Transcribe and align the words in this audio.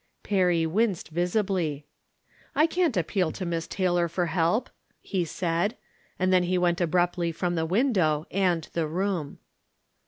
Perry 0.23 0.65
winced 0.65 1.09
visibly." 1.09 1.85
I 2.55 2.65
can't 2.65 2.97
appeal 2.97 3.31
to 3.33 3.45
Miss 3.45 3.67
Taylor 3.67 4.07
for 4.07 4.25
help!" 4.25 4.71
he 4.99 5.23
said; 5.25 5.77
and 6.17 6.33
then 6.33 6.41
he 6.41 6.57
went 6.57 6.81
abruptly 6.81 7.31
from 7.31 7.53
the 7.53 7.67
win 7.67 7.93
dow 7.93 8.25
and 8.31 8.67
the 8.73 8.87
room. 8.87 9.37